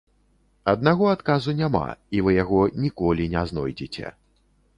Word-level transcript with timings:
Аднаго 0.71 1.09
адказу 1.15 1.53
няма, 1.59 1.81
і 2.17 2.25
вы 2.29 2.33
яго 2.39 2.63
ніколі 2.87 3.29
не 3.37 3.45
знойдзеце. 3.53 4.15